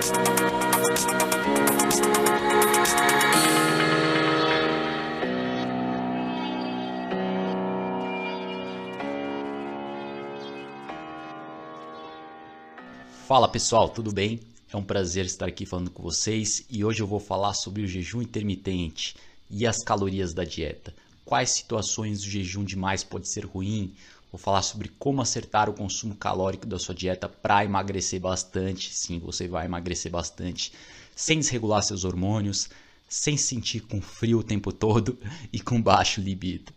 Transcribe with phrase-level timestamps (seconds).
[0.00, 0.16] Fala
[13.46, 14.40] pessoal, tudo bem?
[14.72, 17.86] É um prazer estar aqui falando com vocês e hoje eu vou falar sobre o
[17.86, 19.14] jejum intermitente
[19.50, 20.94] e as calorias da dieta.
[21.26, 23.92] Quais situações o jejum demais pode ser ruim?
[24.30, 28.94] Vou falar sobre como acertar o consumo calórico da sua dieta para emagrecer bastante.
[28.94, 30.72] Sim, você vai emagrecer bastante
[31.16, 32.70] sem desregular seus hormônios,
[33.08, 35.18] sem sentir com frio o tempo todo
[35.52, 36.72] e com baixo libido.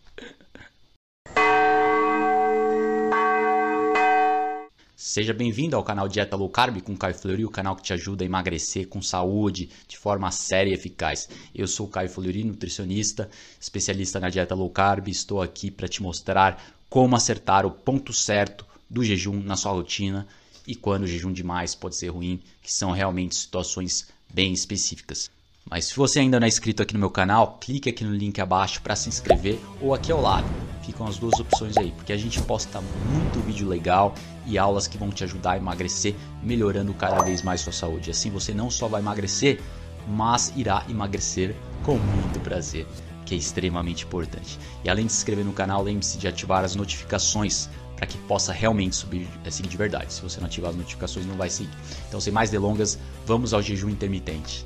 [4.95, 8.23] Seja bem-vindo ao canal Dieta Low Carb com Caio Fleury, o canal que te ajuda
[8.23, 11.29] a emagrecer com saúde, de forma séria e eficaz.
[11.53, 16.01] Eu sou o Caio Fleury, nutricionista, especialista na dieta low carb, estou aqui para te
[16.01, 16.59] mostrar
[16.93, 20.27] como acertar o ponto certo do jejum na sua rotina
[20.67, 25.31] e quando o jejum demais pode ser ruim, que são realmente situações bem específicas.
[25.67, 28.39] Mas se você ainda não é inscrito aqui no meu canal, clique aqui no link
[28.39, 30.45] abaixo para se inscrever ou aqui ao lado.
[30.85, 34.13] Ficam as duas opções aí, porque a gente posta muito vídeo legal
[34.45, 38.11] e aulas que vão te ajudar a emagrecer, melhorando cada vez mais sua saúde.
[38.11, 39.59] Assim você não só vai emagrecer,
[40.07, 42.85] mas irá emagrecer com muito prazer,
[43.25, 44.59] que é extremamente importante.
[44.83, 48.51] E além de se inscrever no canal, lembre-se de ativar as notificações para que possa
[48.51, 50.11] realmente subir, seguir de verdade.
[50.11, 51.71] Se você não ativar as notificações, não vai seguir.
[52.07, 54.65] Então, sem mais delongas, vamos ao jejum intermitente.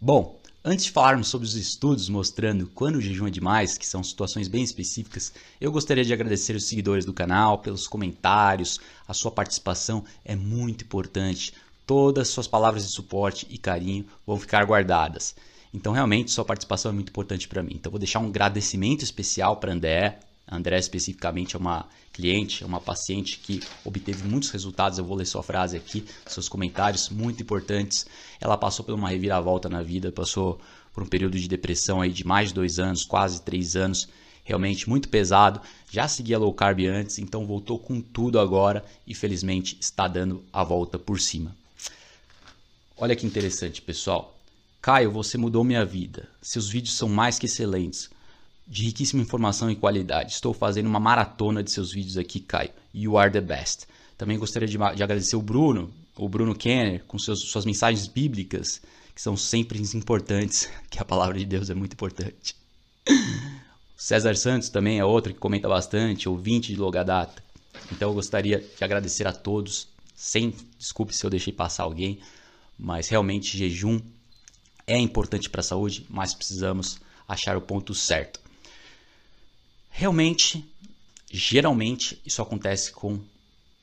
[0.00, 0.37] Bom,
[0.68, 4.48] antes de falarmos sobre os estudos mostrando quando o jejum é demais, que são situações
[4.48, 10.04] bem específicas, eu gostaria de agradecer os seguidores do canal pelos comentários, a sua participação
[10.22, 11.54] é muito importante.
[11.86, 15.34] Todas as suas palavras de suporte e carinho vão ficar guardadas.
[15.72, 17.72] Então, realmente, sua participação é muito importante para mim.
[17.74, 22.66] Então, vou deixar um agradecimento especial para André, a André especificamente é uma cliente, é
[22.66, 24.98] uma paciente que obteve muitos resultados.
[24.98, 28.06] Eu vou ler sua frase aqui, seus comentários muito importantes.
[28.40, 30.58] Ela passou por uma reviravolta na vida, passou
[30.92, 34.08] por um período de depressão aí de mais de dois anos, quase três anos,
[34.42, 35.60] realmente muito pesado.
[35.90, 40.64] Já seguia low carb antes, então voltou com tudo agora e felizmente está dando a
[40.64, 41.54] volta por cima.
[42.96, 44.34] Olha que interessante, pessoal.
[44.80, 46.26] Caio, você mudou minha vida.
[46.40, 48.08] Seus vídeos são mais que excelentes
[48.68, 50.32] de riquíssima informação e qualidade.
[50.32, 52.70] Estou fazendo uma maratona de seus vídeos aqui, Caio.
[52.94, 53.86] You are the best.
[54.16, 58.82] Também gostaria de, de agradecer o Bruno, o Bruno Kenner, com seus, suas mensagens bíblicas,
[59.14, 62.54] que são sempre importantes, que a palavra de Deus é muito importante.
[63.96, 67.42] César Santos também é outro que comenta bastante, ouvinte de longa data.
[67.90, 72.20] Então eu gostaria de agradecer a todos, sem desculpe se eu deixei passar alguém,
[72.78, 74.00] mas realmente jejum
[74.86, 78.40] é importante para a saúde, mas precisamos achar o ponto certo.
[79.98, 80.64] Realmente,
[81.28, 83.18] geralmente, isso acontece com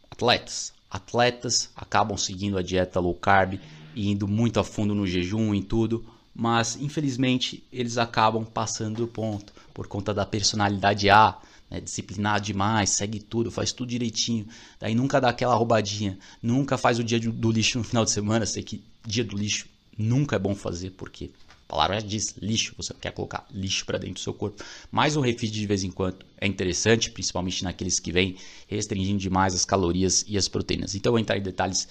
[0.09, 0.71] atletas.
[0.89, 3.59] Atletas acabam seguindo a dieta low carb
[3.93, 9.07] e indo muito a fundo no jejum e tudo, mas infelizmente eles acabam passando do
[9.07, 11.37] ponto por conta da personalidade A,
[11.69, 14.47] né, disciplinado demais, segue tudo, faz tudo direitinho,
[14.79, 18.45] daí nunca dá aquela roubadinha, nunca faz o dia do lixo no final de semana,
[18.45, 21.31] sei que dia do lixo nunca é bom fazer porque
[21.67, 24.63] a palavra diz lixo, você quer colocar lixo para dentro do seu corpo.
[24.91, 28.37] Mas um refeed de vez em quando é interessante, principalmente naqueles que vêm
[28.67, 30.93] restringindo demais as calorias e as proteínas.
[30.93, 31.87] Então eu vou entrar em detalhes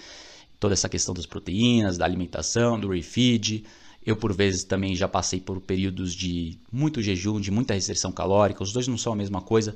[0.61, 3.65] toda essa questão das proteínas, da alimentação, do refeed.
[4.07, 8.63] Eu por vezes também já passei por períodos de muito jejum, de muita restrição calórica.
[8.63, 9.75] Os dois não são a mesma coisa,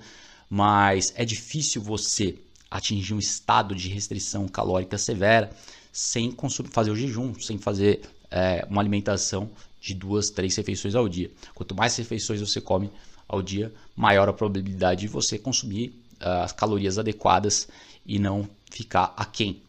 [0.49, 2.37] mas é difícil você
[2.71, 5.51] atingir um estado de restrição calórica severa
[5.91, 6.37] sem
[6.71, 9.51] fazer o jejum, sem fazer é, uma alimentação
[9.81, 11.31] de duas, três refeições ao dia.
[11.55, 12.91] Quanto mais refeições você come
[13.27, 15.89] ao dia, maior a probabilidade de você consumir
[16.21, 17.69] uh, as calorias adequadas
[18.07, 19.61] e não ficar aquém.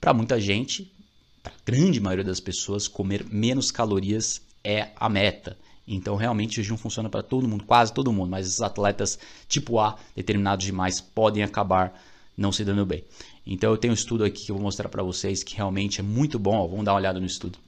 [0.00, 0.90] Para muita gente,
[1.42, 5.56] para a grande maioria das pessoas, comer menos calorias é a meta.
[5.86, 9.18] Então, realmente, o jejum funciona para todo mundo, quase todo mundo, mas os atletas
[9.48, 12.00] tipo A, determinados demais, podem acabar
[12.36, 13.04] não se dando bem.
[13.46, 16.02] Então, eu tenho um estudo aqui que eu vou mostrar para vocês que realmente é
[16.02, 16.56] muito bom.
[16.56, 17.58] Ó, vamos dar uma olhada no estudo.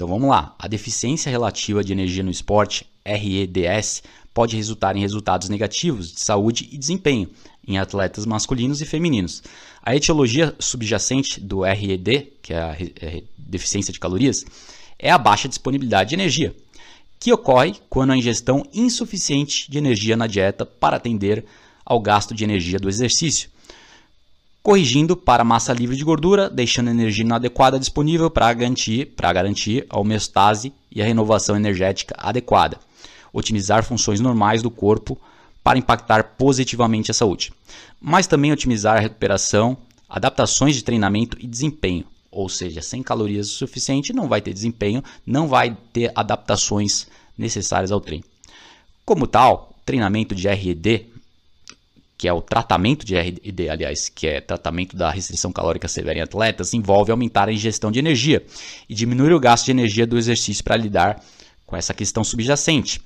[0.00, 0.54] Então vamos lá.
[0.58, 4.02] A deficiência relativa de energia no esporte, REDS,
[4.32, 7.28] pode resultar em resultados negativos de saúde e desempenho
[7.68, 9.42] em atletas masculinos e femininos.
[9.82, 14.42] A etiologia subjacente do RED, que é a é deficiência de calorias,
[14.98, 16.56] é a baixa disponibilidade de energia,
[17.18, 21.44] que ocorre quando a ingestão insuficiente de energia na dieta para atender
[21.84, 23.50] ao gasto de energia do exercício
[24.62, 30.72] corrigindo para massa livre de gordura, deixando energia inadequada disponível para garantir, garantir a homeostase
[30.90, 32.78] e a renovação energética adequada.
[33.32, 35.16] otimizar funções normais do corpo
[35.62, 37.52] para impactar positivamente a saúde,
[38.00, 39.76] mas também otimizar a recuperação,
[40.08, 42.04] adaptações de treinamento e desempenho.
[42.28, 47.06] Ou seja, sem calorias o suficiente não vai ter desempenho, não vai ter adaptações
[47.38, 48.24] necessárias ao treino.
[49.04, 51.06] Como tal, treinamento de RED,
[52.20, 53.40] que é o tratamento de RED,
[53.70, 57.98] aliás, que é tratamento da restrição calórica severa em atletas, envolve aumentar a ingestão de
[57.98, 58.44] energia
[58.86, 61.24] e diminuir o gasto de energia do exercício para lidar
[61.64, 63.00] com essa questão subjacente.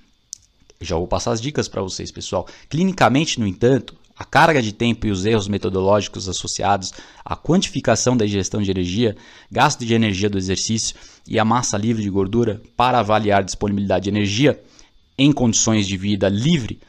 [0.80, 2.48] Já vou passar as dicas para vocês, pessoal.
[2.68, 6.92] Clinicamente, no entanto, a carga de tempo e os erros metodológicos associados
[7.24, 9.16] à quantificação da ingestão de energia,
[9.48, 14.10] gasto de energia do exercício e a massa livre de gordura para avaliar disponibilidade de
[14.10, 14.60] energia
[15.16, 16.80] em condições de vida livre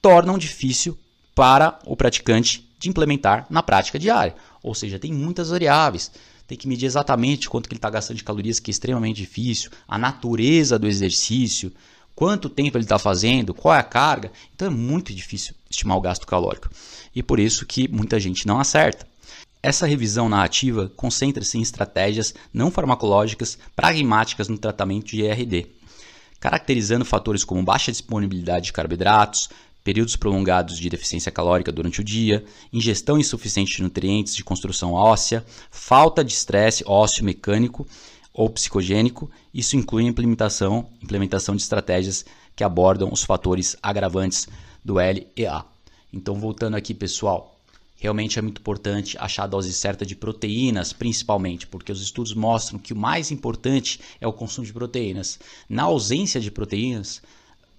[0.00, 0.98] tornam difícil
[1.34, 4.34] para o praticante de implementar na prática diária.
[4.62, 6.10] Ou seja, tem muitas variáveis.
[6.46, 9.70] Tem que medir exatamente quanto que ele está gastando de calorias, que é extremamente difícil,
[9.88, 11.72] a natureza do exercício,
[12.14, 14.30] quanto tempo ele está fazendo, qual é a carga.
[14.54, 16.68] Então é muito difícil estimar o gasto calórico.
[17.14, 19.06] E por isso que muita gente não acerta.
[19.62, 25.66] Essa revisão narrativa concentra-se em estratégias não farmacológicas pragmáticas no tratamento de IRD,
[26.38, 29.48] caracterizando fatores como baixa disponibilidade de carboidratos,
[29.84, 32.42] períodos prolongados de deficiência calórica durante o dia,
[32.72, 37.86] ingestão insuficiente de nutrientes de construção óssea, falta de estresse ósseo mecânico
[38.32, 39.30] ou psicogênico.
[39.52, 42.24] Isso inclui a implementação, implementação de estratégias
[42.56, 44.48] que abordam os fatores agravantes
[44.82, 45.64] do LEA.
[46.10, 47.54] Então, voltando aqui, pessoal,
[47.96, 52.78] realmente é muito importante achar a dose certa de proteínas, principalmente, porque os estudos mostram
[52.78, 55.38] que o mais importante é o consumo de proteínas.
[55.68, 57.20] Na ausência de proteínas,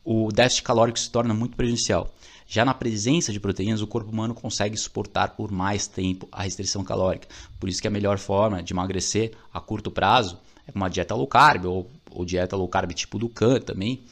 [0.06, 2.14] o déficit calórico se torna muito prejudicial.
[2.48, 6.84] Já na presença de proteínas, o corpo humano consegue suportar por mais tempo a restrição
[6.84, 7.28] calórica.
[7.60, 10.38] Por isso que a melhor forma de emagrecer a curto prazo
[10.68, 14.04] é uma dieta low carb ou, ou dieta low carb tipo do Can também.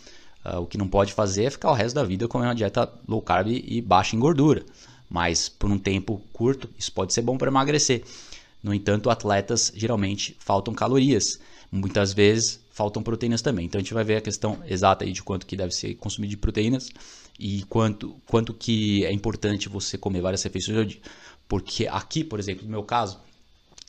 [0.44, 2.92] Uh, o que não pode fazer é ficar o resto da vida comendo uma dieta
[3.07, 4.66] low carb e baixa em gordura.
[5.07, 8.04] Mas por um tempo curto, isso pode ser bom para emagrecer.
[8.63, 11.40] No entanto, atletas geralmente faltam calorias.
[11.75, 13.65] Muitas vezes faltam proteínas também.
[13.65, 16.29] Então a gente vai ver a questão exata aí de quanto que deve ser consumido
[16.29, 16.91] de proteínas
[17.39, 21.01] e quanto, quanto que é importante você comer várias refeições ao dia.
[21.47, 23.19] Porque aqui, por exemplo, no meu caso,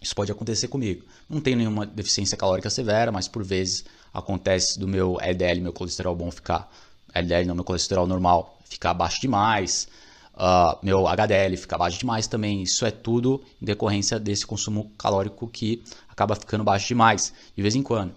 [0.01, 1.05] isso pode acontecer comigo.
[1.29, 3.85] Não tenho nenhuma deficiência calórica severa, mas por vezes
[4.15, 6.73] acontece do meu LDL, meu colesterol bom ficar
[7.13, 9.89] LDL não, meu colesterol normal ficar baixo demais,
[10.35, 12.63] uh, meu HDL ficar baixo demais também.
[12.63, 17.75] Isso é tudo em decorrência desse consumo calórico que acaba ficando baixo demais de vez
[17.75, 18.15] em quando.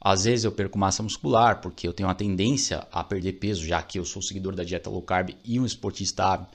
[0.00, 3.82] Às vezes eu perco massa muscular porque eu tenho uma tendência a perder peso, já
[3.82, 6.46] que eu sou seguidor da dieta low carb e um esportista.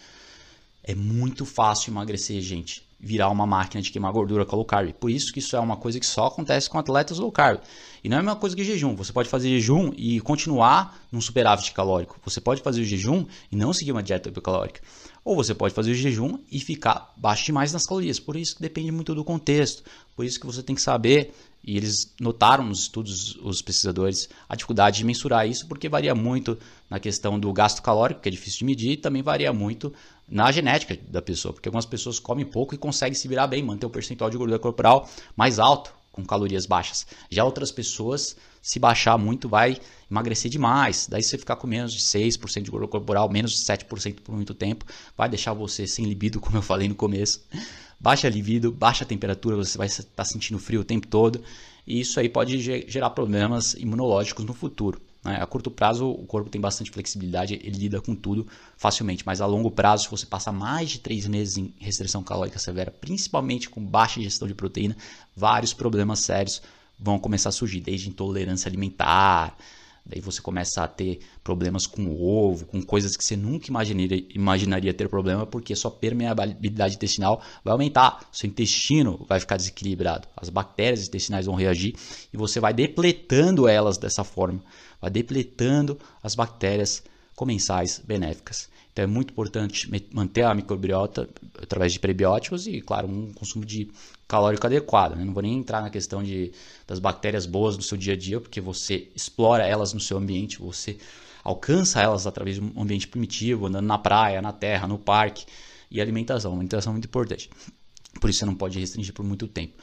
[0.83, 2.84] É muito fácil emagrecer, gente.
[2.99, 4.93] Virar uma máquina de queimar gordura com low carb.
[4.93, 7.59] Por isso que isso é uma coisa que só acontece com atletas low carb.
[8.03, 8.95] E não é a mesma coisa que jejum.
[8.95, 12.19] Você pode fazer jejum e continuar num superávit calórico.
[12.23, 14.81] Você pode fazer o jejum e não seguir uma dieta hipercalórica.
[15.23, 18.19] Ou você pode fazer o jejum e ficar baixo demais nas calorias.
[18.19, 19.83] Por isso que depende muito do contexto.
[20.15, 21.33] Por isso que você tem que saber
[21.65, 26.55] e eles notaram nos estudos, os pesquisadores, a dificuldade de mensurar isso, porque varia muito
[26.87, 29.91] na questão do gasto calórico, que é difícil de medir, e também varia muito
[30.27, 33.85] na genética da pessoa, porque algumas pessoas comem pouco e conseguem se virar bem, manter
[33.85, 37.05] o percentual de gordura corporal mais alto, com calorias baixas.
[37.29, 39.77] Já outras pessoas, se baixar muito, vai
[40.09, 41.07] emagrecer demais.
[41.09, 44.53] Daí, você ficar com menos de 6% de gordura corporal, menos de 7% por muito
[44.53, 44.85] tempo,
[45.17, 47.41] vai deixar você sem libido, como eu falei no começo
[47.99, 51.41] baixa libido, baixa temperatura, você vai estar tá sentindo frio o tempo todo,
[51.87, 55.01] e isso aí pode gerar problemas imunológicos no futuro.
[55.25, 55.41] Né?
[55.41, 59.45] A curto prazo, o corpo tem bastante flexibilidade, ele lida com tudo facilmente, mas a
[59.47, 63.83] longo prazo, se você passar mais de três meses em restrição calórica severa, principalmente com
[63.83, 64.95] baixa ingestão de proteína,
[65.35, 66.61] vários problemas sérios
[66.97, 69.57] vão começar a surgir, desde intolerância alimentar,
[70.07, 74.23] Daí você começa a ter problemas com o ovo, com coisas que você nunca imaginaria,
[74.35, 80.49] imaginaria ter problema, porque sua permeabilidade intestinal vai aumentar, seu intestino vai ficar desequilibrado, as
[80.49, 81.95] bactérias intestinais vão reagir
[82.31, 84.63] e você vai depletando elas dessa forma,
[85.05, 87.03] vai depletando as bactérias
[87.35, 88.69] comensais benéficas.
[88.91, 91.29] Então é muito importante manter a microbiota
[91.61, 93.91] através de prebióticos e, claro, um consumo de
[94.27, 95.15] calórico adequado.
[95.15, 95.23] Né?
[95.23, 96.51] Não vou nem entrar na questão de,
[96.87, 100.59] das bactérias boas no seu dia a dia, porque você explora elas no seu ambiente,
[100.59, 100.97] você
[101.43, 105.45] alcança elas através de um ambiente primitivo, andando na praia, na terra, no parque.
[105.91, 107.49] E alimentação, alimentação é muito importante.
[108.19, 109.73] Por isso você não pode restringir por muito tempo.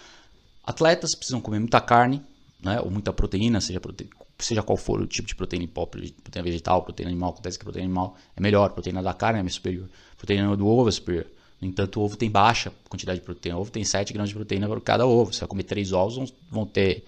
[0.65, 2.23] Atletas precisam comer muita carne,
[2.63, 4.09] né, ou muita proteína, seja, prote...
[4.45, 7.87] seja qual for o tipo de proteína pop, proteína vegetal, proteína animal, acontece que proteína
[7.87, 11.27] animal é melhor, proteína da carne é superior, proteína do ovo é superior.
[11.61, 13.57] No entanto, o ovo tem baixa quantidade de proteína.
[13.57, 15.33] O ovo tem 7 gramas de proteína por cada ovo.
[15.33, 17.05] Você vai comer 3 ovos, vão ter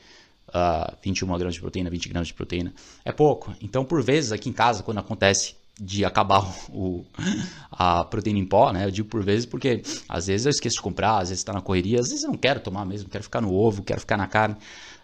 [0.48, 2.72] uh, 21 gramas de proteína, 20 gramas de proteína.
[3.04, 3.52] É pouco.
[3.60, 7.04] Então, por vezes, aqui em casa, quando acontece de acabar o,
[7.72, 8.86] a proteína em pó, né?
[8.86, 11.60] Eu digo por vezes porque às vezes eu esqueço de comprar, às vezes está na
[11.60, 14.28] correria, às vezes eu não quero tomar mesmo, quero ficar no ovo, quero ficar na
[14.28, 14.56] carne.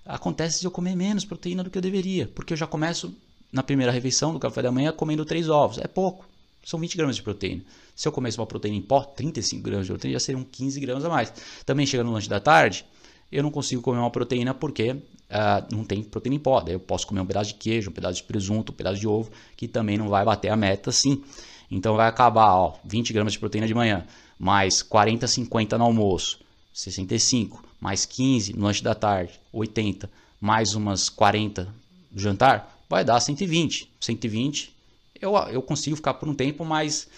[0.05, 3.15] Acontece de eu comer menos proteína do que eu deveria, porque eu já começo
[3.53, 5.79] na primeira refeição do café da manhã comendo três ovos.
[5.79, 6.27] É pouco,
[6.65, 7.63] são 20 gramas de proteína.
[7.95, 11.05] Se eu comesse uma proteína em pó, 35 gramas de proteína, já seriam 15 gramas
[11.05, 11.33] a mais.
[11.67, 12.85] Também chega no lanche da tarde,
[13.31, 16.61] eu não consigo comer uma proteína porque uh, não tem proteína em pó.
[16.61, 19.07] Daí eu posso comer um pedaço de queijo, um pedaço de presunto, um pedaço de
[19.07, 21.23] ovo, que também não vai bater a meta sim.
[21.71, 24.05] Então vai acabar, ó, 20 gramas de proteína de manhã,
[24.39, 26.41] mais 40, 50 no almoço,
[26.73, 30.11] 65, mais 15 no lanche da tarde, 80,
[30.41, 31.73] mais umas 40
[32.13, 33.91] no jantar, vai dar 120.
[34.01, 34.75] 120
[35.21, 37.09] eu, eu consigo ficar por um tempo, mas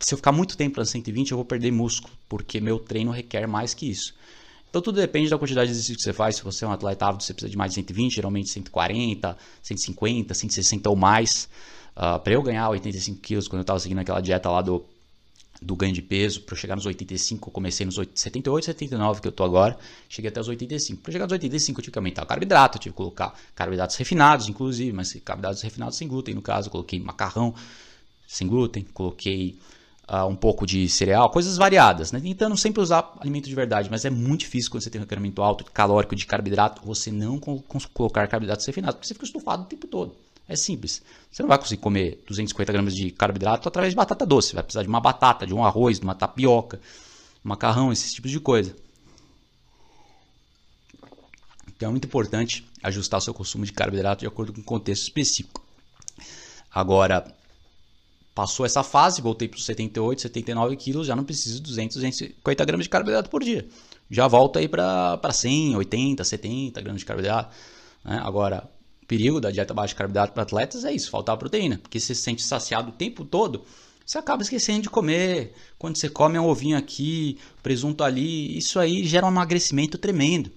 [0.00, 3.46] se eu ficar muito tempo na 120 eu vou perder músculo, porque meu treino requer
[3.46, 4.14] mais que isso.
[4.70, 6.36] Então tudo depende da quantidade de exercício que você faz.
[6.36, 10.34] Se você é um atleta ávido, você precisa de mais de 120, geralmente 140, 150,
[10.34, 11.48] 160 ou mais.
[11.96, 14.84] Uh, ah, para eu ganhar 85 quilos, quando eu estava seguindo aquela dieta lá do,
[15.60, 19.28] do ganho de peso, para eu chegar nos 85, eu comecei nos 78, 79 que
[19.28, 19.76] eu tô agora,
[20.08, 21.02] cheguei até os 85.
[21.02, 23.96] Para chegar nos 85 eu tive que aumentar o carboidrato, eu tive que colocar carboidratos
[23.96, 27.54] refinados, inclusive, mas carboidratos refinados sem glúten, no caso, coloquei macarrão
[28.26, 29.58] sem glúten, coloquei
[30.08, 32.20] uh, um pouco de cereal, coisas variadas, né?
[32.20, 35.42] Tentando sempre usar alimento de verdade, mas é muito difícil quando você tem um requerimento
[35.42, 39.86] alto calórico de carboidrato, você não colocar carboidratos refinados, porque você fica estufado o tempo
[39.86, 40.14] todo.
[40.48, 41.02] É simples.
[41.30, 44.54] Você não vai conseguir comer 250 gramas de carboidrato através de batata doce.
[44.54, 46.80] Vai precisar de uma batata, de um arroz, de uma tapioca,
[47.44, 48.74] macarrão, esses tipos de coisa.
[51.68, 55.02] Então é muito importante ajustar o seu consumo de carboidrato de acordo com o contexto
[55.02, 55.62] específico.
[56.72, 57.36] Agora,
[58.38, 62.64] Passou essa fase, voltei para os 78, 79 quilos, já não preciso de 200, 250
[62.64, 63.66] gramas de carboidrato por dia.
[64.08, 67.52] Já volto aí para 100, 80, 70 gramas de carboidrato.
[68.04, 68.20] Né?
[68.22, 68.70] Agora,
[69.08, 71.78] perigo da dieta baixa de carboidrato para atletas é isso, faltar proteína.
[71.78, 73.64] Porque você se sente saciado o tempo todo,
[74.04, 75.54] você acaba esquecendo de comer.
[75.78, 80.52] Quando você come um ovinho aqui, presunto ali, isso aí gera um emagrecimento tremendo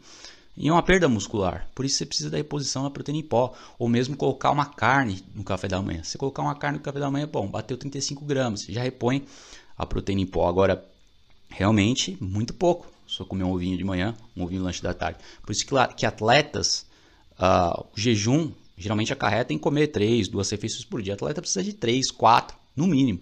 [0.55, 1.67] e uma perda muscular.
[1.73, 5.23] Por isso você precisa da reposição da proteína em pó, ou mesmo colocar uma carne
[5.33, 6.03] no café da manhã.
[6.03, 9.25] Se colocar uma carne no café da manhã, bom, bateu 35 gramas, já repõe
[9.77, 10.47] a proteína em pó.
[10.47, 10.85] Agora,
[11.49, 12.91] realmente, muito pouco.
[13.07, 15.19] Só comer um ovinho de manhã, um ovinho no lanche da tarde.
[15.41, 16.85] Por isso que, que atletas,
[17.39, 21.13] uh, o jejum geralmente acarreta em comer 3, duas refeições por dia.
[21.13, 23.19] O atleta precisa de 3, 4, no mínimo.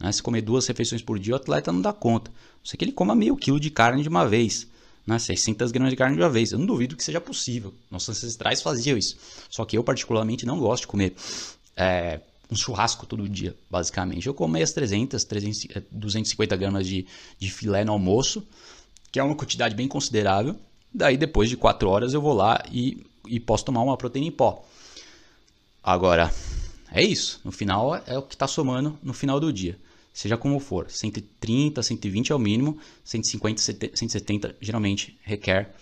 [0.00, 0.10] Né?
[0.10, 2.30] Se comer duas refeições por dia, o atleta não dá conta.
[2.62, 4.66] Só que ele coma meio quilo de carne de uma vez
[5.06, 6.52] né, 600 gramas de carne de uma vez.
[6.52, 7.74] Eu não duvido que seja possível.
[7.90, 9.16] Nossos ancestrais faziam isso.
[9.50, 11.14] Só que eu, particularmente, não gosto de comer
[11.76, 12.20] é,
[12.50, 14.26] um churrasco todo dia, basicamente.
[14.26, 17.06] Eu como as 300, 300 250 gramas de,
[17.38, 18.46] de filé no almoço,
[19.12, 20.56] que é uma quantidade bem considerável.
[20.92, 24.32] Daí, depois de 4 horas, eu vou lá e, e posso tomar uma proteína em
[24.32, 24.64] pó.
[25.82, 26.32] Agora,
[26.92, 27.40] é isso.
[27.44, 29.78] No final, é o que está somando no final do dia
[30.14, 35.74] seja como for, 130, 120 é o mínimo, 150, 170 geralmente requer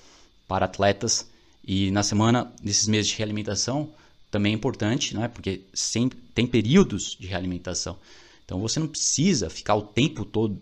[0.48, 1.30] para atletas.
[1.62, 3.92] E na semana, nesses meses de realimentação,
[4.30, 5.28] também é importante, né?
[5.28, 7.98] porque sempre tem períodos de realimentação.
[8.44, 10.58] Então você não precisa ficar o tempo todo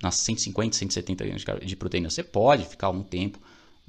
[0.00, 2.10] nas 150, 170 gramas de proteína.
[2.10, 3.38] Você pode ficar um tempo,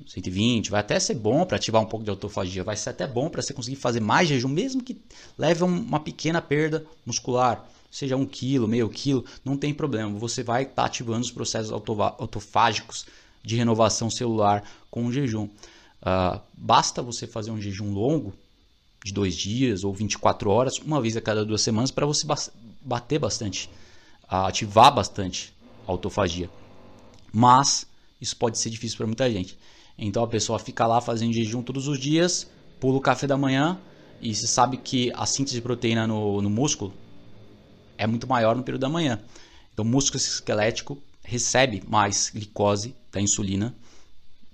[0.05, 3.29] 120, vai até ser bom para ativar um pouco de autofagia, vai ser até bom
[3.29, 4.97] para você conseguir fazer mais jejum, mesmo que
[5.37, 10.17] leve uma pequena perda muscular seja um quilo, meio quilo, não tem problema.
[10.19, 13.05] Você vai estar tá ativando os processos autofágicos
[13.43, 15.45] de renovação celular com o jejum.
[15.45, 18.33] Uh, basta você fazer um jejum longo,
[19.03, 22.27] de dois dias ou 24 horas, uma vez a cada duas semanas, para você
[22.81, 23.69] bater bastante,
[24.27, 25.53] ativar bastante
[25.87, 26.49] a autofagia.
[27.31, 27.87] Mas
[28.19, 29.57] isso pode ser difícil para muita gente.
[29.97, 32.47] Então a pessoa fica lá fazendo jejum todos os dias,
[32.79, 33.79] pula o café da manhã
[34.21, 36.93] e se sabe que a síntese de proteína no, no músculo
[37.97, 39.19] é muito maior no período da manhã.
[39.73, 43.75] Então, o músculo esquelético recebe mais glicose da insulina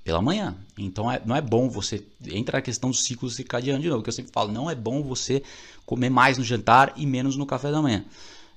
[0.04, 0.56] pela manhã.
[0.78, 2.04] Então, é, não é bom você.
[2.26, 5.02] Entra na questão do ciclo circadiano de novo, que eu sempre falo, não é bom
[5.02, 5.44] você
[5.86, 8.06] comer mais no jantar e menos no café da manhã.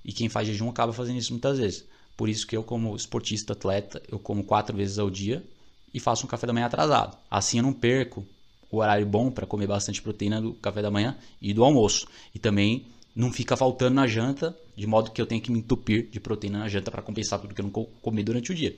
[0.05, 1.85] E quem faz jejum acaba fazendo isso muitas vezes.
[2.17, 5.45] Por isso que eu, como esportista atleta, eu como quatro vezes ao dia
[5.97, 7.17] e faço um café da manhã atrasado.
[7.31, 8.23] Assim eu não perco
[8.71, 12.07] o horário bom para comer bastante proteína do café da manhã e do almoço.
[12.35, 12.85] E também
[13.15, 16.59] não fica faltando na janta, de modo que eu tenho que me entupir de proteína
[16.59, 17.71] na janta para compensar tudo que eu não
[18.03, 18.77] comi durante o dia.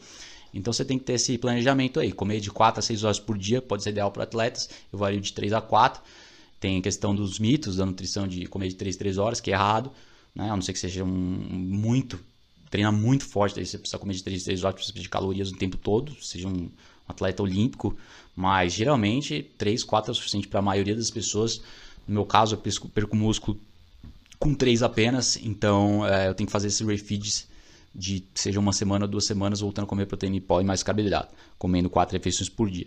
[0.54, 3.36] Então você tem que ter esse planejamento aí, comer de 4 a 6 horas por
[3.36, 6.00] dia, pode ser ideal para atletas, eu vario de 3 a 4.
[6.60, 9.50] Tem a questão dos mitos da nutrição de comer de 3 a 3 horas, que
[9.50, 9.90] é errado,
[10.36, 10.48] né?
[10.48, 12.18] a não ser que seja um, muito,
[12.70, 15.50] treinar muito forte, aí você precisa comer de 3 a 3 horas, precisa de calorias
[15.50, 16.70] o tempo todo, seja um,
[17.08, 17.96] atleta olímpico,
[18.36, 21.60] mas geralmente 3, 4 é o suficiente para a maioria das pessoas.
[22.06, 23.58] No meu caso, eu perco músculo
[24.38, 27.48] com 3 apenas, então é, eu tenho que fazer esses refeeds
[27.94, 31.34] de seja uma semana, duas semanas, voltando a comer proteína em pó e mais carboidrato,
[31.58, 32.86] comendo 4 refeições por dia.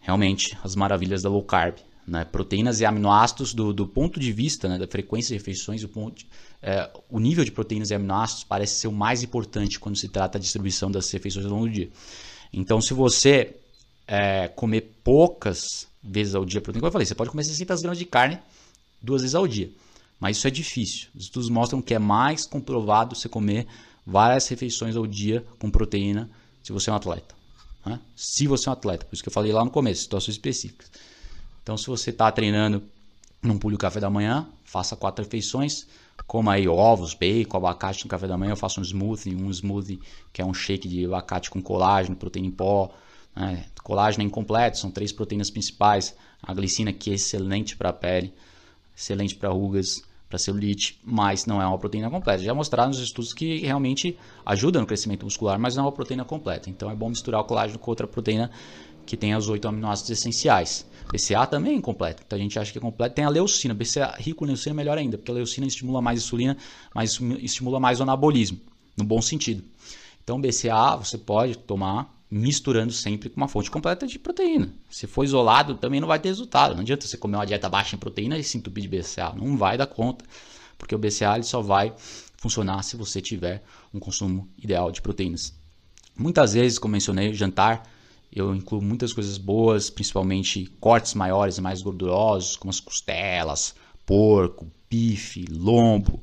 [0.00, 1.76] Realmente, as maravilhas da low carb.
[2.04, 2.24] Né?
[2.24, 6.24] Proteínas e aminoácidos, do, do ponto de vista né, da frequência de refeições, o, ponto,
[6.60, 10.36] é, o nível de proteínas e aminoácidos parece ser o mais importante quando se trata
[10.36, 11.88] da distribuição das refeições ao longo do dia.
[12.52, 13.56] Então, se você
[14.06, 17.98] é, comer poucas vezes ao dia proteína, como eu falei, você pode comer 600 gramas
[17.98, 18.38] de carne
[19.00, 19.70] duas vezes ao dia.
[20.20, 21.08] Mas isso é difícil.
[21.14, 23.66] Os estudos mostram que é mais comprovado você comer
[24.06, 26.30] várias refeições ao dia com proteína
[26.62, 27.34] se você é um atleta.
[27.84, 27.98] Né?
[28.14, 30.90] Se você é um atleta, por isso que eu falei lá no começo, situações específicas.
[31.62, 32.82] Então, se você está treinando,
[33.42, 35.86] não pule o café da manhã, faça quatro refeições,
[36.26, 38.52] coma aí ovos, bacon, abacate no café da manhã.
[38.52, 40.00] Eu faço um smoothie, um smoothie
[40.32, 42.90] que é um shake de abacate com colágeno, proteína em pó,
[43.34, 43.64] né?
[43.82, 46.16] colágeno incompleto, são três proteínas principais.
[46.42, 48.32] A glicina que é excelente para a pele,
[48.96, 50.02] excelente para rugas,
[50.32, 52.42] para celulite, mas não é uma proteína completa.
[52.42, 56.24] Já mostraram nos estudos que realmente ajuda no crescimento muscular, mas não é uma proteína
[56.24, 56.70] completa.
[56.70, 58.50] Então é bom misturar o colágeno com outra proteína
[59.04, 60.86] que tem os oito aminoácidos essenciais.
[61.12, 62.22] BCA também é incompleto.
[62.26, 63.14] Então a gente acha que é completo.
[63.14, 63.74] Tem a leucina.
[63.74, 66.56] BCA rico em leucina é melhor ainda, porque a leucina estimula mais insulina,
[66.94, 68.58] mas estimula mais o anabolismo,
[68.96, 69.62] no bom sentido.
[70.24, 74.72] Então BCA você pode tomar misturando sempre com uma fonte completa de proteína.
[74.88, 76.74] Se for isolado, também não vai ter resultado.
[76.74, 79.34] Não adianta você comer uma dieta baixa em proteína e se entupir de BCA.
[79.36, 80.24] Não vai dar conta,
[80.78, 81.92] porque o BCA ele só vai
[82.38, 85.52] funcionar se você tiver um consumo ideal de proteínas.
[86.16, 87.82] Muitas vezes, como mencionei, jantar
[88.34, 93.74] eu incluo muitas coisas boas, principalmente cortes maiores e mais gordurosos, como as costelas,
[94.06, 96.22] porco, bife, lombo,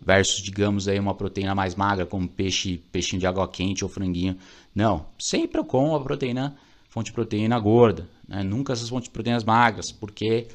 [0.00, 4.36] versus, digamos, aí uma proteína mais magra, como peixe, peixinho de água quente ou franguinho.
[4.74, 6.56] Não, sempre eu como a proteína,
[6.88, 8.42] fonte de proteína gorda, né?
[8.42, 10.48] nunca essas fontes de proteínas magras, porque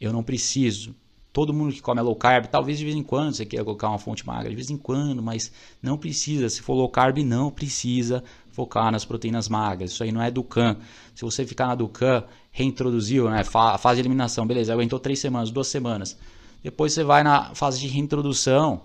[0.00, 0.94] eu não preciso.
[1.32, 3.98] Todo mundo que come low carb, talvez de vez em quando você queira colocar uma
[3.98, 6.50] fonte magra, de vez em quando, mas não precisa.
[6.50, 9.92] Se for low carb, não precisa focar nas proteínas magras.
[9.92, 10.76] Isso aí não é Ducan.
[11.14, 13.42] Se você ficar na Ducan, reintroduziu, né?
[13.44, 16.18] Fase de eliminação, beleza, aguentou três semanas, duas semanas.
[16.62, 18.82] Depois você vai na fase de reintrodução,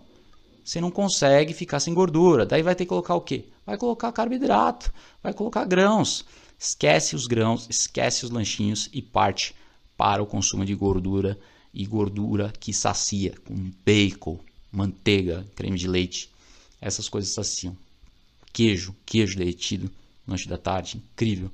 [0.63, 2.45] você não consegue ficar sem gordura.
[2.45, 3.45] Daí vai ter que colocar o quê?
[3.65, 6.25] Vai colocar carboidrato, vai colocar grãos.
[6.57, 9.53] Esquece os grãos, esquece os lanchinhos e parte
[9.97, 11.38] para o consumo de gordura
[11.77, 14.39] e gordura que sacia, com bacon,
[14.71, 16.27] manteiga, creme de leite.
[16.81, 17.77] Essas coisas saciam
[18.51, 19.87] queijo, queijo derretido,
[20.27, 21.51] lanche da tarde, incrível.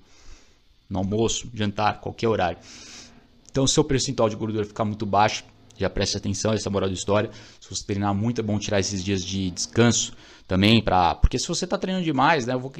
[0.90, 2.58] No almoço, jantar, qualquer horário.
[3.52, 5.44] Então, se o percentual de gordura ficar muito baixo,
[5.78, 7.30] já preste atenção, essa é a moral da história.
[7.60, 10.14] Se você treinar muito, é bom tirar esses dias de descanso
[10.48, 12.72] também, pra, porque se você está treinando demais, né, eu vou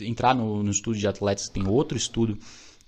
[0.00, 2.36] entrar no, no estudo de atletas, tem outro estudo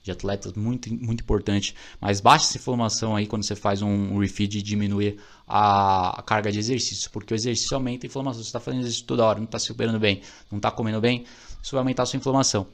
[0.02, 1.74] de atletas muito, muito importante.
[2.00, 6.58] Mas baixa essa informação aí quando você faz um refeed e diminuir a, carga de
[6.58, 8.42] exercício, porque o exercício aumenta a inflamação.
[8.42, 11.24] Você está fazendo exercício toda hora, não está se recuperando bem, não está comendo bem,
[11.62, 12.66] isso vai aumentar a sua inflamação.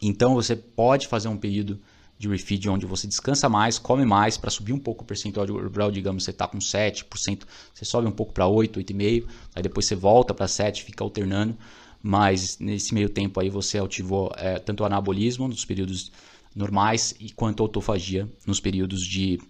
[0.00, 1.78] Então você pode fazer um período
[2.18, 5.52] de refeed onde você descansa mais, come mais para subir um pouco o percentual de
[5.92, 9.94] digamos, você está com 7%, você sobe um pouco para 8, 8,5%, aí depois você
[9.94, 11.56] volta para 7, fica alternando,
[12.02, 16.12] mas nesse meio tempo aí você ativou é, tanto o anabolismo nos períodos
[16.54, 19.40] normais e quanto a autofagia nos períodos de,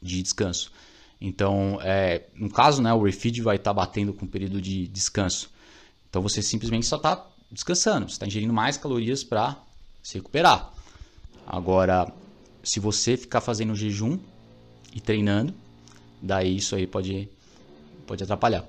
[0.00, 0.72] de descanso.
[1.20, 4.86] Então, é, no caso, né, o refeed vai estar tá batendo com o período de
[4.88, 5.50] descanso.
[6.08, 9.56] Então, você simplesmente só está descansando, você está ingerindo mais calorias para
[10.02, 10.72] se recuperar.
[11.46, 12.10] Agora,
[12.62, 14.18] se você ficar fazendo jejum
[14.94, 15.52] e treinando,
[16.22, 17.28] daí isso aí pode,
[18.06, 18.66] pode atrapalhar.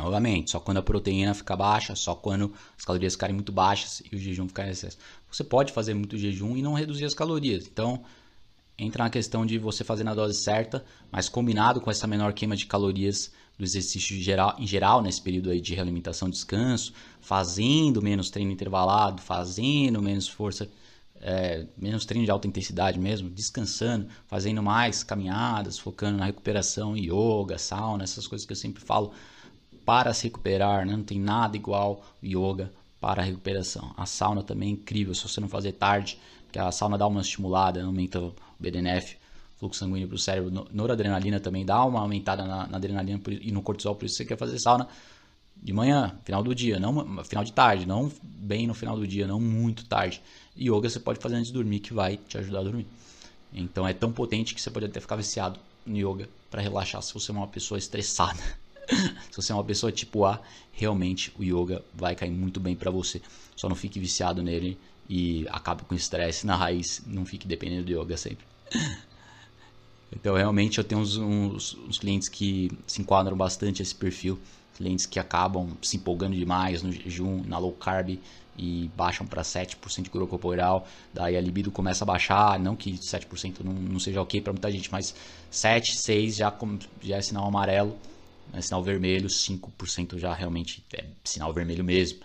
[0.00, 4.16] Novamente, só quando a proteína fica baixa, só quando as calorias ficarem muito baixas e
[4.16, 4.96] o jejum ficar em excesso.
[5.30, 7.66] Você pode fazer muito jejum e não reduzir as calorias.
[7.66, 8.02] Então,
[8.78, 10.82] entra na questão de você fazer na dose certa,
[11.12, 15.50] mas combinado com essa menor queima de calorias do exercício geral, em geral, nesse período
[15.50, 20.66] aí de realimentação descanso, fazendo menos treino intervalado, fazendo menos força,
[21.20, 27.58] é, menos treino de alta intensidade mesmo, descansando, fazendo mais caminhadas, focando na recuperação, yoga,
[27.58, 29.12] sauna, essas coisas que eu sempre falo
[29.84, 30.96] para se recuperar, né?
[30.96, 33.92] não tem nada igual yoga para recuperação.
[33.96, 37.20] A sauna também é incrível, se você não fazer tarde, porque a sauna dá uma
[37.20, 39.16] estimulada, aumenta o BDNF,
[39.56, 43.62] fluxo sanguíneo para o cérebro, noradrenalina também dá uma aumentada na, na adrenalina e no
[43.62, 44.88] cortisol, por isso você quer fazer sauna
[45.62, 49.26] de manhã, final do dia, não final de tarde, não bem no final do dia,
[49.26, 50.22] não muito tarde.
[50.58, 52.86] Yoga você pode fazer antes de dormir, que vai te ajudar a dormir.
[53.52, 57.12] Então é tão potente que você pode até ficar viciado no yoga para relaxar se
[57.12, 58.40] você é uma pessoa estressada.
[59.30, 60.40] Se você é uma pessoa tipo A,
[60.72, 63.20] realmente o yoga vai cair muito bem para você.
[63.56, 67.02] Só não fique viciado nele e acabe com estresse na raiz.
[67.06, 68.44] Não fique dependendo do yoga sempre.
[70.12, 74.40] Então, realmente, eu tenho uns, uns, uns clientes que se enquadram bastante esse perfil.
[74.76, 78.18] Clientes que acabam se empolgando demais no jejum, na low carb
[78.60, 82.92] e baixam para 7% de gordura corporal, daí a libido começa a baixar, não que
[82.92, 85.14] 7% não, não seja ok para muita gente, mas
[85.50, 86.54] 7, 6 já,
[87.00, 87.96] já é sinal amarelo,
[88.52, 92.20] é sinal vermelho, 5% já realmente é sinal vermelho mesmo.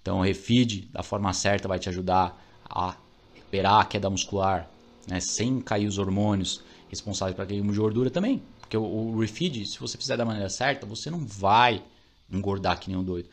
[0.00, 2.96] Então refeed da forma certa vai te ajudar a
[3.34, 4.68] recuperar a queda muscular,
[5.06, 8.42] né, sem cair os hormônios responsáveis para queima de gordura também.
[8.60, 11.82] Porque o, o refeed, se você fizer da maneira certa, você não vai
[12.30, 13.28] engordar que nem um doido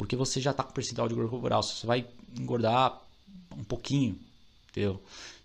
[0.00, 2.98] porque você já está com percentual de gordura corporal, você vai engordar
[3.54, 4.18] um pouquinho,
[4.70, 4.98] entendeu?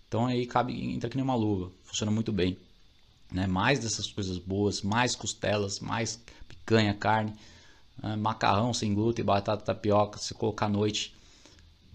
[0.08, 2.56] Então aí cabe, entra que nem uma luva, funciona muito bem.
[3.30, 3.46] Né?
[3.46, 7.32] Mais dessas coisas boas, mais costelas, mais picanha, carne,
[8.02, 8.16] né?
[8.16, 11.14] macarrão sem glúten, batata tapioca, se colocar à noite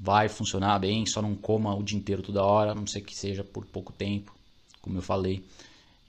[0.01, 3.15] vai funcionar bem, só não coma o dia inteiro toda hora, a não ser que
[3.15, 4.35] seja por pouco tempo,
[4.81, 5.45] como eu falei.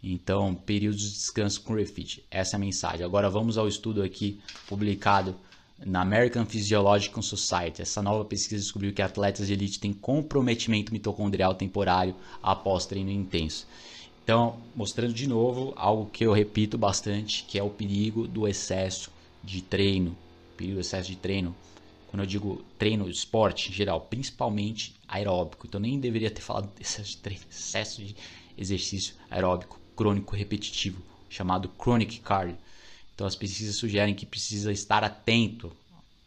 [0.03, 2.25] Então, períodos de descanso com refit.
[2.31, 3.05] Essa é a mensagem.
[3.05, 5.37] Agora vamos ao estudo aqui publicado
[5.85, 7.83] na American Physiological Society.
[7.83, 13.67] Essa nova pesquisa descobriu que atletas de elite têm comprometimento mitocondrial temporário após treino intenso.
[14.23, 19.11] Então, mostrando de novo algo que eu repito bastante, que é o perigo do excesso
[19.43, 20.17] de treino.
[20.57, 21.55] Perigo do excesso de treino.
[22.09, 25.67] Quando eu digo treino, esporte em geral, principalmente aeróbico.
[25.67, 28.15] Então, nem deveria ter falado excesso de treino, excesso de
[28.57, 32.57] exercício aeróbico crônico repetitivo, chamado chronic cardio
[33.15, 35.71] então as pesquisas sugerem que precisa estar atento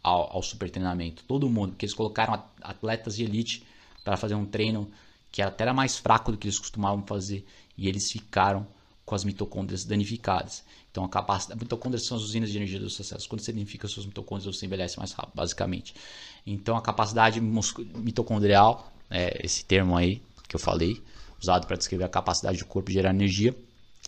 [0.01, 1.23] ao, ao supertreinamento.
[1.27, 3.65] Todo mundo, porque eles colocaram atletas de elite
[4.03, 4.89] para fazer um treino
[5.36, 7.45] que até era mais fraco do que eles costumavam fazer
[7.78, 8.65] e eles ficaram
[9.06, 10.63] com as mitocôndrias danificadas.
[10.89, 13.28] Então a capacidade, mitocôndrias são as usinas de energia do sucesso.
[13.28, 15.93] Quando você danifica suas mitocôndrias, você envelhece mais rápido, basicamente.
[16.48, 21.04] Então a capacidade mitocondrial, é esse termo aí que eu falei,
[21.38, 23.54] usado para descrever a capacidade do corpo de gerar energia.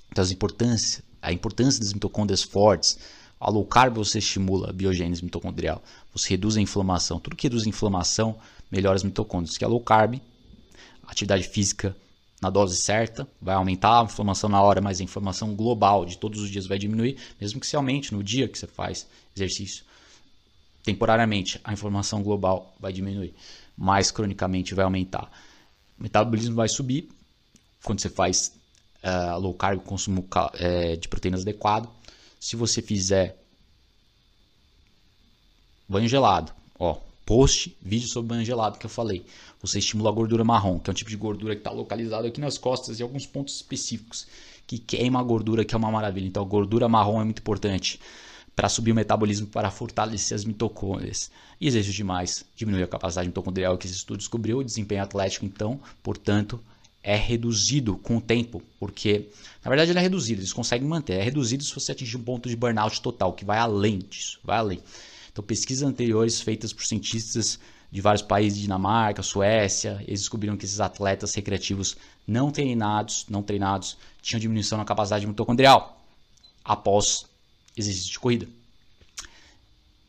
[0.10, 2.98] Então as importâncias a importância das mitocôndrias fortes.
[3.38, 7.20] A low carb você estimula a biogênese mitocondrial, você reduz a inflamação.
[7.20, 8.38] Tudo que reduz a inflamação
[8.72, 9.58] melhora as mitocôndrias.
[9.58, 10.22] Que a low carb,
[11.08, 11.96] atividade física
[12.42, 16.40] na dose certa, vai aumentar a inflamação na hora, mas a inflamação global de todos
[16.40, 19.84] os dias vai diminuir, mesmo que se aumente no dia que você faz exercício.
[20.84, 23.34] Temporariamente, a inflamação global vai diminuir,
[23.76, 25.32] mas cronicamente vai aumentar.
[26.00, 27.10] O metabolismo vai subir
[27.84, 28.54] quando você faz
[29.04, 31.90] uh, low carb, consumo uh, de proteínas adequado.
[32.40, 33.44] Se você fizer
[35.90, 39.26] banho gelado, ó, post, vídeo sobre banho gelado que eu falei.
[39.62, 42.40] Você estimula a gordura marrom, que é um tipo de gordura que está localizado aqui
[42.40, 44.26] nas costas e alguns pontos específicos
[44.66, 46.26] que queima a gordura, que é uma maravilha.
[46.26, 48.00] Então, a gordura marrom é muito importante
[48.56, 51.30] para subir o metabolismo, para fortalecer as mitocôndrias.
[51.60, 55.82] E exercício demais diminui a capacidade mitocondrial que esse estudo descobriu, o desempenho atlético, então,
[56.02, 56.60] portanto,
[57.04, 59.30] é reduzido com o tempo, porque
[59.64, 62.50] na verdade ele é reduzido, eles conseguem manter, é reduzido se você atingir um ponto
[62.50, 64.82] de burnout total, que vai além disso, vai além.
[65.38, 67.60] Então, pesquisas anteriores feitas por cientistas
[67.92, 71.96] de vários países, Dinamarca, Suécia, eles descobriram que esses atletas recreativos
[72.26, 76.02] não treinados, não treinados, tinham diminuição na capacidade mitocondrial
[76.66, 77.28] após
[77.78, 78.48] exercício de corrida.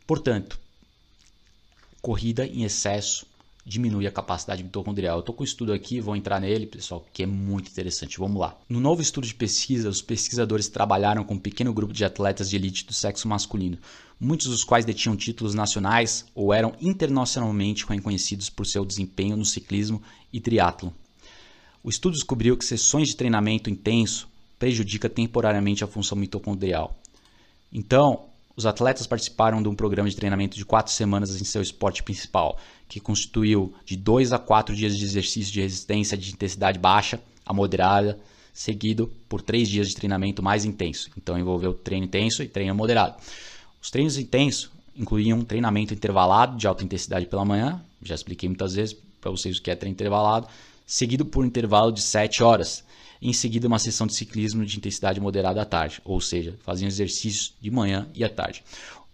[0.07, 0.59] Portanto,
[2.01, 3.27] corrida em excesso
[3.69, 5.17] diminui a capacidade mitocondrial.
[5.17, 8.19] Eu estou com um estudo aqui, vou entrar nele, pessoal, que é muito interessante.
[8.19, 8.57] Vamos lá.
[8.69, 12.57] No novo estudo de pesquisa, os pesquisadores trabalharam com um pequeno grupo de atletas de
[12.57, 13.79] elite do sexo masculino,
[14.19, 20.03] muitos dos quais detinham títulos nacionais ou eram internacionalmente reconhecidos por seu desempenho no ciclismo
[20.33, 20.93] e triatlo.
[21.85, 24.29] O estudo descobriu que sessões de treinamento intenso
[24.59, 26.99] prejudica temporariamente a função mitocondrial.
[27.73, 28.25] Então,
[28.59, 32.59] os atletas participaram de um programa de treinamento de quatro semanas em seu esporte principal,
[32.89, 37.53] que constituiu de dois a quatro dias de exercício de resistência de intensidade baixa a
[37.53, 38.19] moderada,
[38.53, 41.09] seguido por três dias de treinamento mais intenso.
[41.17, 43.15] Então envolveu treino intenso e treino moderado.
[43.81, 48.97] Os treinos intensos incluíam treinamento intervalado de alta intensidade pela manhã, já expliquei muitas vezes
[49.21, 50.49] para vocês o que é treino intervalado,
[50.85, 52.83] seguido por um intervalo de 7 horas,
[53.21, 57.55] em seguida uma sessão de ciclismo de intensidade moderada à tarde, ou seja, faziam exercícios
[57.61, 58.63] de manhã e à tarde.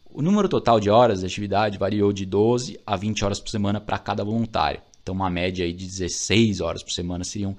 [0.05, 3.81] O número total de horas de atividade variou de 12 a 20 horas por semana
[3.81, 4.81] para cada voluntário.
[5.03, 7.57] Então, uma média aí de 16 horas por semana seriam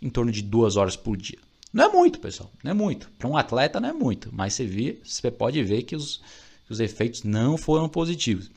[0.00, 1.38] em torno de 2 horas por dia.
[1.72, 3.10] Não é muito, pessoal, não é muito.
[3.18, 6.22] Para um atleta não é muito, mas você, vê, você pode ver que os,
[6.66, 8.50] que os efeitos não foram positivos.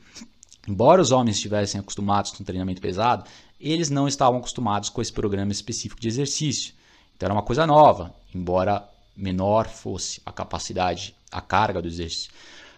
[0.68, 3.24] Embora os homens estivessem acostumados com treinamento pesado,
[3.60, 6.72] eles não estavam acostumados com esse programa específico de exercício.
[7.20, 8.82] Então era uma coisa nova, embora
[9.14, 12.32] menor fosse a capacidade a carga do exercício.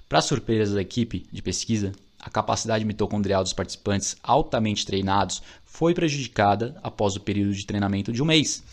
[0.08, 6.76] Para surpresa da equipe de pesquisa, a capacidade mitocondrial dos participantes altamente treinados foi prejudicada
[6.82, 8.64] após o período de treinamento de um mês.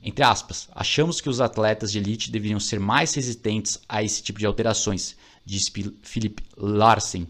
[0.00, 4.38] Entre aspas, achamos que os atletas de elite deveriam ser mais resistentes a esse tipo
[4.38, 5.64] de alterações, diz
[6.02, 7.26] Philip Larsen,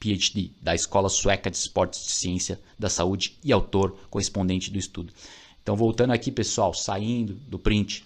[0.00, 5.12] PhD, da Escola Sueca de Esportes de Ciência da Saúde e autor correspondente do estudo.
[5.62, 8.04] Então, voltando aqui, pessoal, saindo do print,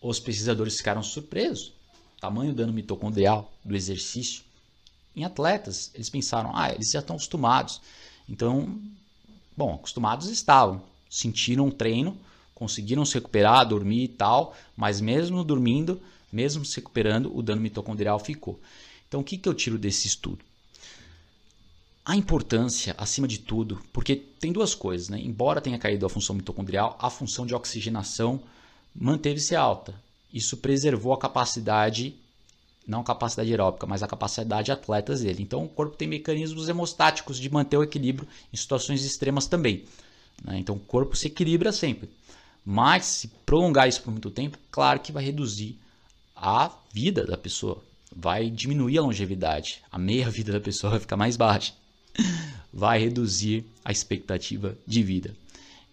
[0.00, 1.72] os pesquisadores ficaram surpresos.
[2.20, 4.42] Tamanho dano mitocondrial do exercício.
[5.14, 7.80] Em atletas, eles pensaram, ah, eles já estão acostumados.
[8.28, 8.78] Então,
[9.56, 10.82] bom, acostumados estavam.
[11.10, 12.16] Sentiram um treino,
[12.54, 16.00] conseguiram se recuperar, dormir e tal, mas mesmo dormindo,
[16.32, 18.60] mesmo se recuperando, o dano mitocondrial ficou.
[19.08, 20.44] Então, o que, que eu tiro desse estudo?
[22.08, 25.18] A importância, acima de tudo, porque tem duas coisas, né?
[25.18, 28.40] Embora tenha caído a função mitocondrial, a função de oxigenação
[28.94, 29.92] manteve-se alta.
[30.32, 32.14] Isso preservou a capacidade,
[32.86, 35.42] não a capacidade aeróbica, mas a capacidade de atletas dele.
[35.42, 39.84] Então o corpo tem mecanismos hemostáticos de manter o equilíbrio em situações extremas também.
[40.44, 40.60] Né?
[40.60, 42.08] Então o corpo se equilibra sempre.
[42.64, 45.76] Mas se prolongar isso por muito tempo, claro que vai reduzir
[46.36, 47.82] a vida da pessoa,
[48.14, 51.74] vai diminuir a longevidade, a meia vida da pessoa vai ficar mais baixa
[52.72, 55.34] vai reduzir a expectativa de vida.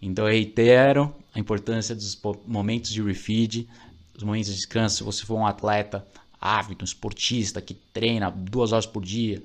[0.01, 3.67] Então, eu reitero a importância dos momentos de refeed,
[4.15, 4.97] os momentos de descanso.
[4.97, 6.05] Se você for um atleta
[6.39, 9.41] ávido, um esportista que treina duas horas por dia,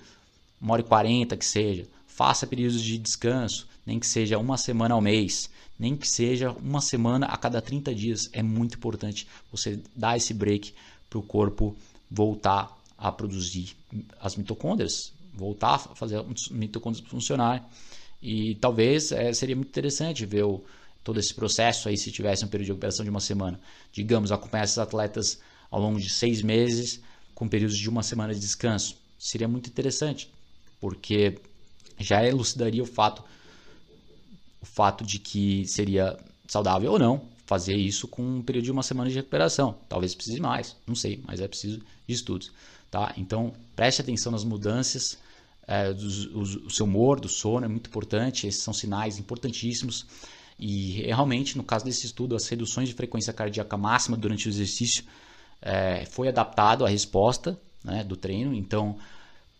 [0.61, 4.95] uma hora e quarenta que seja, faça períodos de descanso, nem que seja uma semana
[4.95, 8.29] ao mês, nem que seja uma semana a cada 30 dias.
[8.33, 10.75] É muito importante você dar esse break
[11.09, 11.77] para o corpo
[12.11, 13.77] voltar a produzir
[14.21, 17.68] as mitocôndrias, voltar a fazer mitocôndrias funcionar.
[18.20, 20.64] E talvez é, seria muito interessante ver o,
[21.05, 23.61] todo esse processo aí se tivesse um período de recuperação de uma semana.
[23.92, 27.01] Digamos, acompanhar esses atletas ao longo de seis meses
[27.35, 28.96] com períodos de uma semana de descanso.
[29.18, 30.31] Seria muito interessante,
[30.81, 31.38] porque
[31.98, 33.22] já elucidaria o fato,
[34.61, 38.83] o fato de que seria saudável ou não fazer isso com um período de uma
[38.83, 39.74] semana de recuperação.
[39.88, 42.53] Talvez precise mais, não sei, mas é preciso de estudos.
[42.90, 43.14] Tá?
[43.16, 45.18] Então, preste atenção nas mudanças
[45.68, 46.07] é, do,
[46.40, 48.46] o, seu humor, do sono, é muito importante.
[48.46, 50.07] Esses são sinais importantíssimos.
[50.59, 55.04] E realmente, no caso desse estudo, as reduções de frequência cardíaca máxima durante o exercício
[55.61, 58.54] é, foi adaptado à resposta né, do treino.
[58.54, 58.96] Então,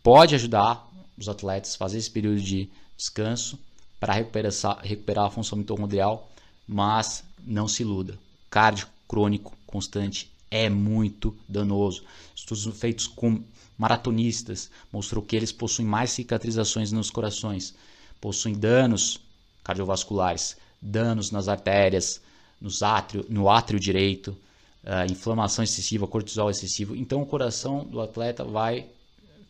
[0.03, 3.59] pode ajudar os atletas a fazer esse período de descanso
[4.01, 6.31] para recuperar, recuperar a função mitocondrial,
[6.67, 8.19] mas não se iluda.
[8.49, 12.03] Cardio crônico constante é muito danoso.
[12.35, 13.43] Estudos feitos com
[13.77, 17.75] maratonistas mostrou que eles possuem mais cicatrizações nos corações,
[18.21, 19.21] possuem danos
[19.63, 22.21] cardiovasculares, danos nas artérias,
[22.61, 24.37] nos átrio, no átrio direito,
[24.85, 26.97] uh, inflamação excessiva, cortisol excessivo.
[26.97, 28.87] Então o coração do atleta vai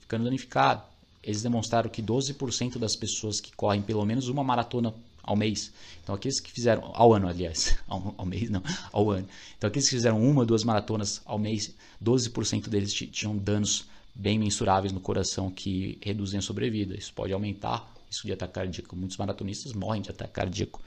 [0.01, 0.83] ficando danificado.
[1.23, 4.95] Eles demonstraram que 12% das pessoas que correm pelo menos uma maratona
[5.29, 5.71] ao mês.
[6.03, 9.29] Então, aqueles que fizeram, ao ano, aliás, ao, ao, mês não, ao ano.
[9.59, 14.91] Então, aqueles que fizeram uma, duas maratonas ao mês, 12% deles tinham danos bem mensuráveis
[14.91, 16.97] no coração que reduzem a sobrevida.
[16.97, 18.97] Isso pode aumentar isso de ataque cardíaco.
[18.97, 20.81] Muitos maratonistas morrem de ataque cardíaco,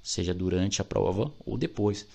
[0.00, 2.06] seja durante a prova ou depois.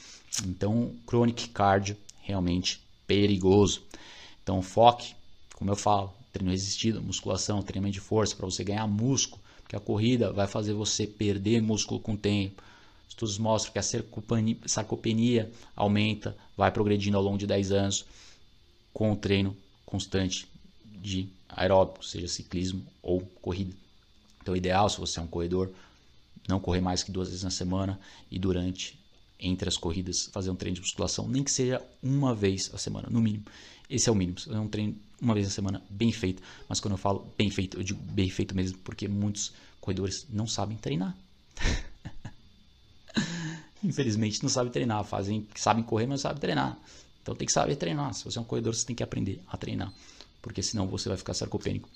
[0.45, 3.81] Então, chronic cardio realmente perigoso.
[4.41, 5.13] Então, foque,
[5.55, 9.43] como eu falo, treino resistido, musculação, treinamento de força para você ganhar músculo
[9.73, 12.61] que a corrida vai fazer você perder músculo com o tempo.
[13.09, 13.83] Estudos mostram que a
[14.67, 18.05] sarcopenia aumenta, vai progredindo ao longo de 10 anos
[18.93, 20.47] com o treino constante
[20.85, 23.73] de aeróbico, seja ciclismo ou corrida.
[24.41, 25.71] Então, o ideal, se você é um corredor,
[26.47, 28.99] não correr mais que duas vezes na semana e durante,
[29.39, 33.07] entre as corridas, fazer um treino de musculação, nem que seja uma vez a semana,
[33.09, 33.45] no mínimo.
[33.93, 34.37] Esse é o mínimo.
[34.49, 36.41] É um treino uma vez na semana bem feito.
[36.67, 40.47] Mas quando eu falo bem feito, eu digo bem feito mesmo, porque muitos corredores não
[40.47, 41.15] sabem treinar.
[43.83, 46.75] Infelizmente não sabem treinar, fazem, sabem correr, mas não sabem treinar.
[47.21, 48.15] Então tem que saber treinar.
[48.15, 49.93] Se você é um corredor, você tem que aprender a treinar,
[50.41, 51.87] porque senão você vai ficar sarcopênico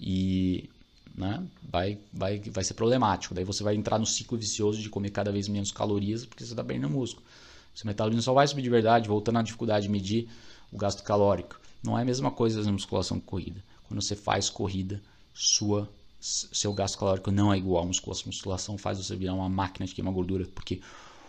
[0.00, 0.68] e
[1.14, 3.34] né, vai, vai, vai ser problemático.
[3.34, 6.52] Daí você vai entrar no ciclo vicioso de comer cada vez menos calorias, porque você
[6.52, 7.24] está perdendo músculo.
[7.72, 10.28] Seu metabolismo só vai subir de verdade, voltando à dificuldade de medir
[10.72, 11.60] o gasto calórico.
[11.82, 13.62] Não é a mesma coisa na musculação que corrida.
[13.88, 15.00] Quando você faz corrida,
[15.32, 15.88] sua
[16.20, 18.26] seu gasto calórico não é igual à musculação.
[18.26, 20.80] Musculação faz você virar uma máquina de queimar gordura, porque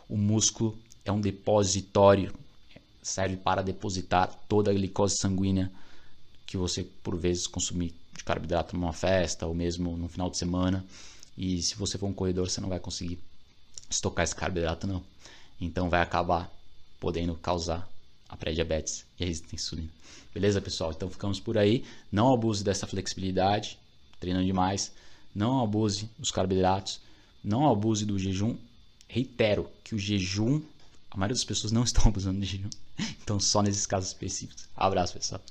[0.10, 2.34] o músculo é um depositório,
[3.02, 5.71] serve para depositar toda a glicose sanguínea
[6.45, 10.84] que você por vezes consumir de carboidrato numa festa ou mesmo no final de semana.
[11.38, 13.19] E se você for um corredor, você não vai conseguir
[13.89, 15.04] estocar esse carboidrato não.
[15.60, 16.52] Então vai acabar
[17.00, 17.88] podendo causar
[18.30, 19.90] a pré-diabetes e a resistência à insulina.
[20.34, 20.92] Beleza, pessoal?
[20.92, 21.84] Então ficamos por aí.
[22.12, 23.80] Não abuse dessa flexibilidade,
[24.20, 24.92] treinando demais.
[25.34, 27.00] Não abuse dos carboidratos.
[27.44, 28.56] Não abuse do jejum.
[29.08, 30.62] Reitero que o jejum,
[31.10, 32.70] a maioria das pessoas não estão abusando do jejum.
[33.22, 34.68] Então, só nesses casos específicos.
[34.76, 35.42] Abraço, pessoal.